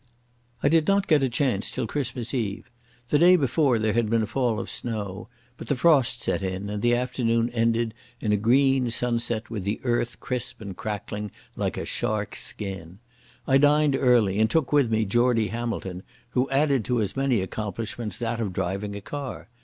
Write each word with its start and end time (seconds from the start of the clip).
I 0.63 0.67
did 0.67 0.87
not 0.87 1.05
get 1.05 1.21
a 1.21 1.29
chance 1.29 1.69
till 1.69 1.85
Christmas 1.85 2.33
Eve. 2.33 2.71
The 3.09 3.19
day 3.19 3.35
before 3.35 3.77
there 3.77 3.93
had 3.93 4.09
been 4.09 4.23
a 4.23 4.25
fall 4.25 4.59
of 4.59 4.67
snow, 4.67 5.27
but 5.57 5.67
the 5.67 5.75
frost 5.75 6.23
set 6.23 6.41
in 6.41 6.71
and 6.71 6.81
the 6.81 6.95
afternoon 6.95 7.51
ended 7.51 7.93
in 8.19 8.31
a 8.31 8.35
green 8.35 8.89
sunset 8.89 9.51
with 9.51 9.63
the 9.63 9.79
earth 9.83 10.19
crisp 10.19 10.59
and 10.59 10.75
crackling 10.75 11.29
like 11.55 11.77
a 11.77 11.85
shark's 11.85 12.41
skin. 12.41 12.97
I 13.45 13.59
dined 13.59 13.95
early, 13.95 14.39
and 14.39 14.49
took 14.49 14.73
with 14.73 14.89
me 14.89 15.05
Geordie 15.05 15.49
Hamilton, 15.49 16.01
who 16.31 16.49
added 16.49 16.83
to 16.85 16.97
his 16.97 17.15
many 17.15 17.39
accomplishments 17.41 18.17
that 18.17 18.39
of 18.41 18.53
driving 18.53 18.95
a 18.95 19.01
car. 19.01 19.49